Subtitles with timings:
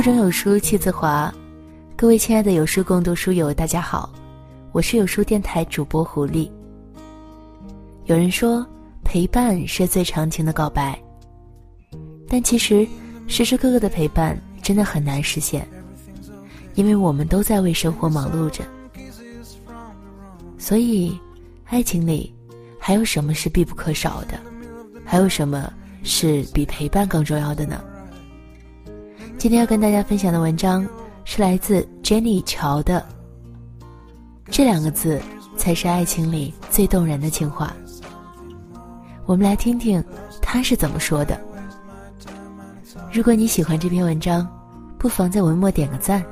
[0.00, 1.30] 腹中有书气自华，
[1.94, 4.10] 各位亲爱的有书共读书友，大家好，
[4.72, 6.50] 我是有书电台主播狐狸。
[8.06, 8.66] 有人说，
[9.04, 10.98] 陪伴是最长情的告白，
[12.26, 12.88] 但其实
[13.26, 15.68] 时时刻刻的陪伴真的很难实现，
[16.76, 18.64] 因为我们都在为生活忙碌着。
[20.56, 21.14] 所以，
[21.66, 22.34] 爱情里
[22.78, 24.40] 还有什么是必不可少的？
[25.04, 25.70] 还有什么
[26.02, 27.84] 是比陪伴更重要的呢？
[29.40, 30.86] 今天要跟大家分享的文章
[31.24, 33.02] 是来自 Jenny 乔的。
[34.50, 35.18] 这两个字
[35.56, 37.74] 才是爱情里最动人的情话。
[39.24, 40.04] 我们来听听
[40.42, 41.40] 他是怎么说的。
[43.10, 44.46] 如果你喜欢这篇文章，
[44.98, 46.22] 不妨在文末点个赞。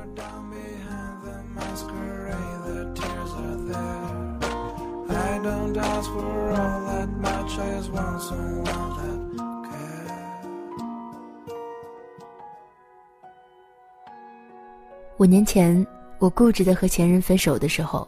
[15.19, 15.85] 五年前，
[16.17, 18.07] 我固执的和前任分手的时候，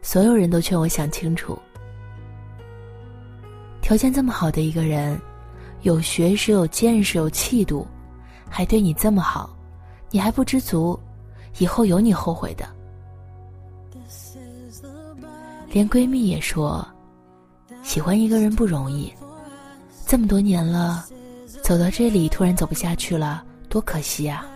[0.00, 1.58] 所有人都劝我想清楚。
[3.82, 5.20] 条件这么好的一个人，
[5.82, 7.86] 有学识、有见识、有气度，
[8.48, 9.54] 还对你这么好，
[10.10, 10.98] 你还不知足，
[11.58, 12.66] 以后有你后悔的。
[15.68, 16.82] 连闺蜜也说，
[17.82, 19.12] 喜欢一个人不容易，
[20.06, 21.04] 这么多年了，
[21.62, 24.46] 走到这里突然走不下去了，多可惜呀。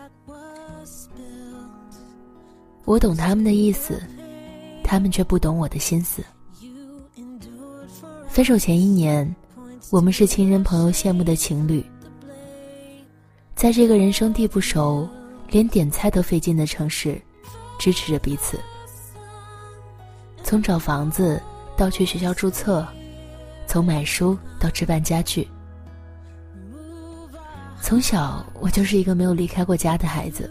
[2.90, 4.02] 我懂他们的意思，
[4.82, 6.24] 他们却不懂我的心思。
[8.28, 9.32] 分手前一年，
[9.90, 11.84] 我们是亲人朋友羡慕的情侣，
[13.54, 15.08] 在这个人生地不熟、
[15.50, 17.22] 连点菜都费劲的城市，
[17.78, 18.58] 支持着彼此。
[20.42, 21.40] 从找房子
[21.76, 22.84] 到去学校注册，
[23.68, 25.46] 从买书到置办家具。
[27.80, 30.50] 从小我就是一个没有离开过家的孩子，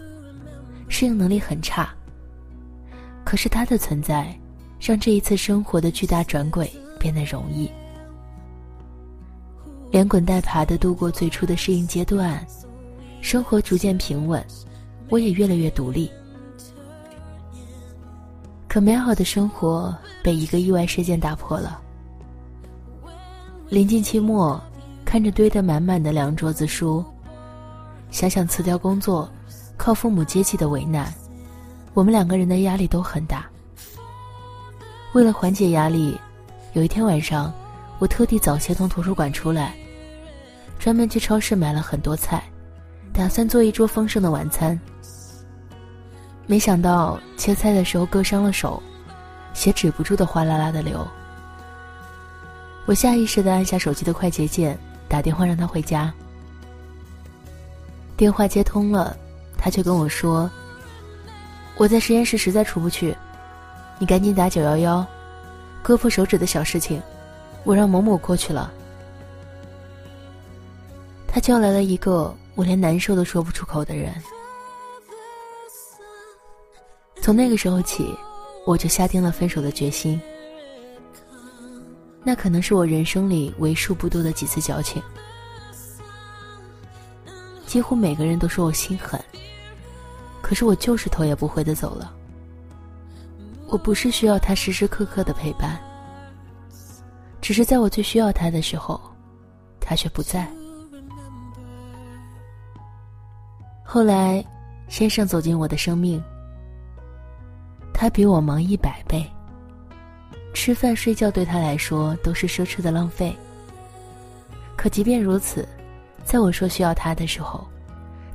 [0.88, 1.94] 适应能力很差。
[3.30, 4.36] 可是他的存在，
[4.80, 6.68] 让这一次生活的巨大转轨
[6.98, 7.70] 变得容易。
[9.88, 12.44] 连滚带爬的度过最初的适应阶段，
[13.20, 14.44] 生活逐渐平稳，
[15.10, 16.10] 我也越来越独立。
[18.66, 21.80] 可美好的生活被一个意外事件打破了。
[23.68, 24.60] 临近期末，
[25.04, 27.04] 看着堆得满满的两桌子书，
[28.10, 29.30] 想想辞掉工作，
[29.76, 31.14] 靠父母接济的为难。
[31.92, 33.46] 我们两个人的压力都很大。
[35.12, 36.16] 为了缓解压力，
[36.72, 37.52] 有一天晚上，
[37.98, 39.74] 我特地早些从图书馆出来，
[40.78, 42.44] 专门去超市买了很多菜，
[43.12, 44.78] 打算做一桌丰盛的晚餐。
[46.46, 48.80] 没想到切菜的时候割伤了手，
[49.52, 51.06] 血止不住的哗啦啦的流。
[52.86, 54.78] 我下意识的按下手机的快捷键，
[55.08, 56.12] 打电话让他回家。
[58.16, 59.16] 电话接通了，
[59.58, 60.48] 他却跟我说。
[61.80, 63.16] 我在实验室实在出不去，
[63.98, 65.06] 你赶紧打九幺幺，
[65.82, 67.02] 割破手指的小事情，
[67.64, 68.70] 我让某某过去了。
[71.26, 74.12] 他叫来了一个我连难受都说不出口的人。
[77.22, 78.14] 从那个时候起，
[78.66, 80.20] 我就下定了分手的决心。
[82.22, 85.02] 那可能是我人生里为数不多的几次矫情。
[87.64, 89.18] 几乎每个人都说我心狠。
[90.50, 92.12] 可是我就是头也不回的走了。
[93.68, 95.78] 我不是需要他时时刻刻的陪伴，
[97.40, 99.00] 只是在我最需要他的时候，
[99.78, 100.50] 他却不在。
[103.84, 104.44] 后来，
[104.88, 106.20] 先生走进我的生命，
[107.94, 109.24] 他比我忙一百倍。
[110.52, 113.32] 吃饭睡觉对他来说都是奢侈的浪费。
[114.76, 115.64] 可即便如此，
[116.24, 117.64] 在我说需要他的时候，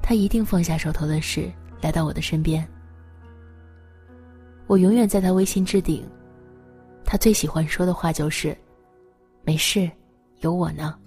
[0.02, 1.52] 他一定放下手头的事。
[1.86, 2.68] 来到我的身边，
[4.66, 6.04] 我永远在他微信置顶。
[7.04, 8.58] 他最喜欢说的话就是
[9.46, 9.88] ：“没事，
[10.40, 10.98] 有我呢。”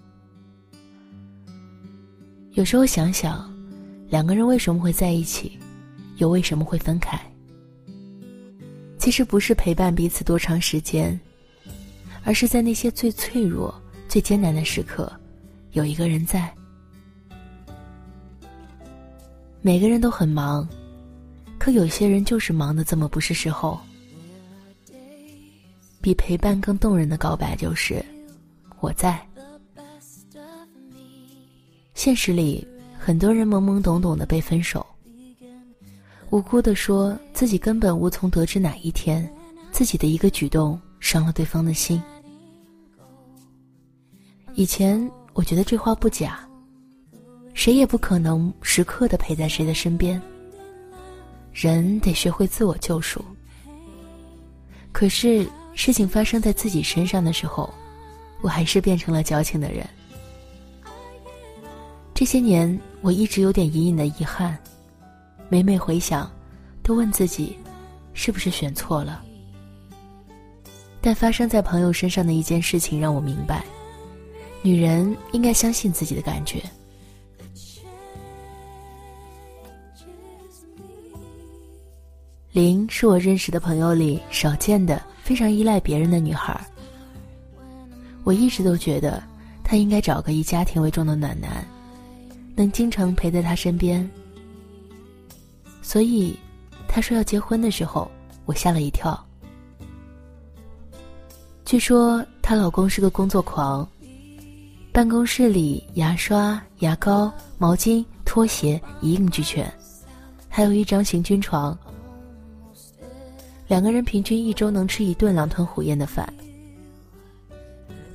[2.55, 3.53] 有时候想想，
[4.08, 5.58] 两个人为什么会在一起，
[6.19, 7.20] 又为什么会分开？
[8.99, 11.19] 其实不是陪伴彼此多长时间，
[12.23, 13.75] 而是在那些最脆弱、
[14.06, 15.12] 最艰难的时刻，
[15.73, 16.49] 有一个人在。
[19.60, 20.66] 每个人都很忙，
[21.58, 23.78] 可有些人就是忙的这么不是时候。
[26.00, 28.02] 比陪伴更动人的告白就是
[28.81, 29.20] “我在”。
[31.93, 32.66] 现实里，
[32.96, 34.87] 很多人懵懵懂懂的被分手，
[36.31, 39.28] 无辜的说自己根本无从得知哪一天，
[39.72, 42.00] 自己的一个举动伤了对方的心。
[44.55, 46.48] 以前我觉得这话不假。
[47.58, 50.22] 谁也不可能时刻的陪在谁的身边。
[51.52, 53.20] 人得学会自我救赎。
[54.93, 55.44] 可是
[55.75, 57.69] 事情发生在自己身上的时候，
[58.43, 59.84] 我还是变成了矫情的人。
[62.14, 64.56] 这些年，我一直有点隐隐的遗憾，
[65.49, 66.31] 每每回想，
[66.84, 67.58] 都问自己，
[68.14, 69.20] 是不是选错了？
[71.00, 73.64] 但发生在朋友身上的一件事情让我明白，
[74.62, 76.62] 女人应该相信自己的感觉。
[82.58, 86.60] 林是我认识的朋友里少见的非常依赖别人的女孩。
[88.25, 89.22] 我一直都觉得，
[89.62, 91.64] 她应该找个以家庭为重的暖男，
[92.56, 94.10] 能经常陪在她身边。
[95.82, 96.37] 所以，
[96.88, 98.10] 她说要结婚的时候，
[98.44, 99.25] 我吓了一跳。
[101.64, 103.88] 据说她老公是个工作狂，
[104.90, 109.72] 办公室里牙刷、牙膏、毛巾、拖鞋一应俱全，
[110.49, 111.78] 还有一张行军床。
[113.69, 116.26] 两个人平均一周能吃一顿狼吞虎咽的饭，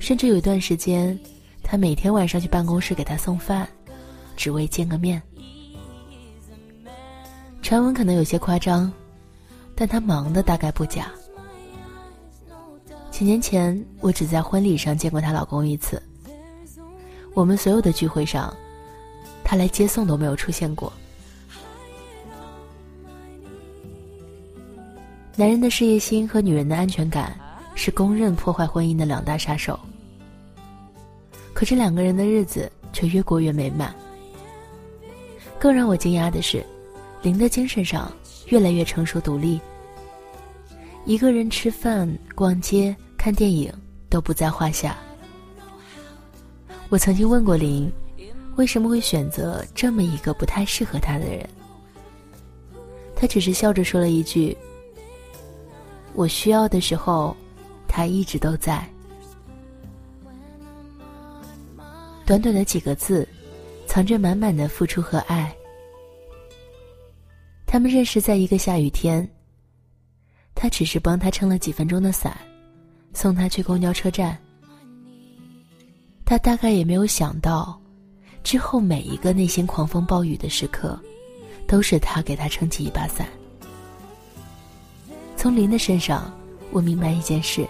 [0.00, 1.16] 甚至有一段时间，
[1.62, 3.68] 他每天晚上去办公室给他送饭，
[4.36, 5.22] 只为见个面。
[7.62, 8.92] 传闻可能有些夸张，
[9.76, 11.10] 但他忙的大概不假。
[13.12, 16.02] 几年前，我只在婚礼上见过她老公一次。
[17.32, 18.52] 我们所有的聚会上，
[19.44, 20.92] 他来接送都没有出现过。
[25.36, 27.36] 男人的事业心和女人的安全感
[27.74, 29.78] 是公认破坏婚姻的两大杀手。
[31.52, 33.92] 可这两个人的日子却越过越美满。
[35.58, 36.64] 更让我惊讶的是，
[37.20, 38.12] 林的精神上
[38.46, 39.60] 越来越成熟独立。
[41.04, 43.72] 一个人吃饭、逛街、看电影
[44.08, 44.96] 都不在话下。
[46.90, 47.90] 我曾经问过林，
[48.54, 51.48] 为什么会选择这么一个不太适合他的人？
[53.16, 54.56] 他只是笑着说了一句。
[56.14, 57.36] 我需要的时候，
[57.88, 58.88] 他一直都在。
[62.24, 63.28] 短短的几个字，
[63.86, 65.54] 藏着满满的付出和爱。
[67.66, 69.28] 他们认识在一个下雨天，
[70.54, 72.36] 他只是帮他撑了几分钟的伞，
[73.12, 74.38] 送他去公交车站。
[76.24, 77.78] 他大概也没有想到，
[78.42, 80.98] 之后每一个内心狂风暴雨的时刻，
[81.66, 83.28] 都是他给他撑起一把伞。
[85.44, 86.32] 从林的身上，
[86.70, 87.68] 我明白一件事：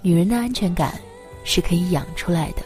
[0.00, 0.98] 女人的安全感
[1.44, 2.62] 是可以养出来的。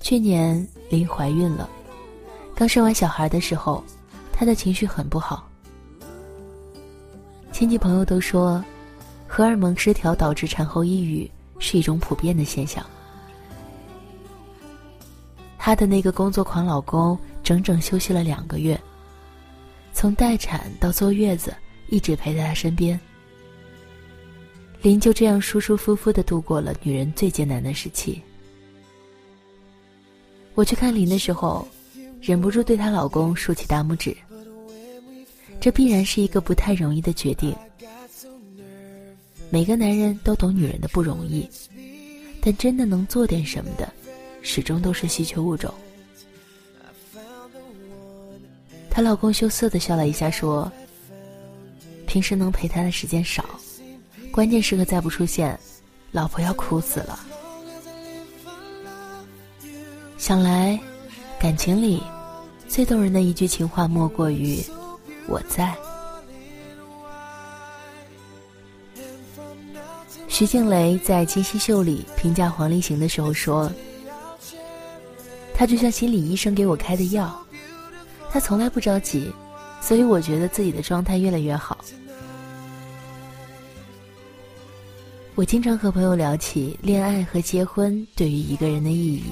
[0.00, 1.70] 去年林怀孕了，
[2.56, 3.84] 刚生完小孩的时候，
[4.32, 5.48] 她的情绪很不好。
[7.52, 8.60] 亲戚朋友都说，
[9.28, 12.84] 荷尔蒙失调导致产后抑郁是一种普遍的现象。
[15.56, 18.76] 她的那个工作狂老公整整休息了两个月。
[19.98, 21.52] 从待产到坐月子，
[21.88, 22.98] 一直陪在他身边。
[24.80, 28.22] 林就这样舒舒服服的度过了女人最艰难的时期。
[30.54, 31.66] 我去看林的时候，
[32.20, 34.16] 忍不住对她老公竖起大拇指。
[35.58, 37.52] 这必然是一个不太容易的决定。
[39.50, 41.50] 每个男人都懂女人的不容易，
[42.40, 43.92] 但真的能做点什么的，
[44.42, 45.74] 始终都是稀缺物种。
[48.98, 50.68] 她老公羞涩的笑了一下，说
[52.04, 53.44] ：“平时能陪她的时间少，
[54.32, 55.56] 关键时刻再不出现，
[56.10, 57.20] 老婆要哭死了。”
[60.18, 60.76] 想来，
[61.38, 62.02] 感情里
[62.66, 64.60] 最动人的一句情话，莫过于
[65.30, 65.72] “我在”。
[70.26, 73.70] 徐静蕾在《金星秀》里评价黄立行的时候说
[75.54, 77.40] ：“他就像心理医生给我开的药。”
[78.30, 79.32] 他从来不着急，
[79.80, 81.78] 所以我觉得自己的状态越来越好。
[85.34, 89.24] 我经常和朋友聊起恋爱和结婚对于一个人的意义。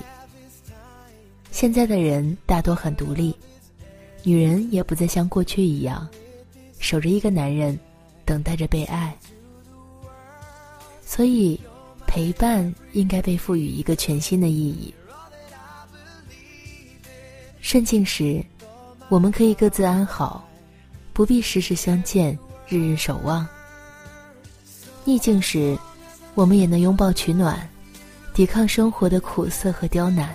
[1.50, 3.36] 现在的人大多很独立，
[4.22, 6.08] 女人也不再像过去一样，
[6.78, 7.78] 守着一个男人，
[8.24, 9.16] 等待着被爱。
[11.04, 11.60] 所以，
[12.06, 14.94] 陪伴应该被赋予一个全新的意义。
[17.60, 18.44] 顺境时。
[19.08, 20.44] 我们可以各自安好，
[21.12, 22.36] 不必时时相见，
[22.66, 23.46] 日日守望。
[25.04, 25.78] 逆境时，
[26.34, 27.68] 我们也能拥抱取暖，
[28.34, 30.34] 抵抗生活的苦涩和刁难。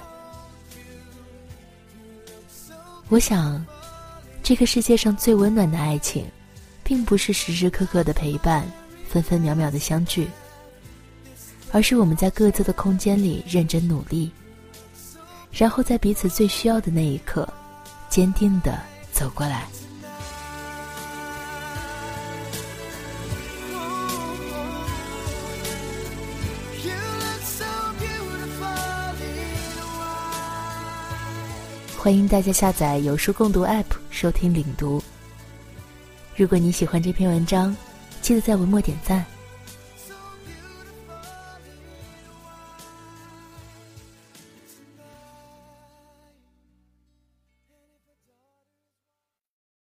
[3.10, 3.63] 我想，
[4.42, 6.25] 这个世界上最温暖的爱情，
[6.82, 8.66] 并不是时时刻刻的陪伴，
[9.06, 10.30] 分分秒秒的相聚，
[11.74, 14.32] 而是我们在各自的空间里认真努力，
[15.51, 17.46] 然后在彼此最需要的那一刻，
[18.12, 18.77] 坚定的
[19.13, 19.65] 走过来。
[31.98, 35.01] 欢迎大家下载有书共读 App 收听领读。
[36.36, 37.74] 如果你喜欢这篇文章，
[38.22, 39.25] 记得在文末点赞。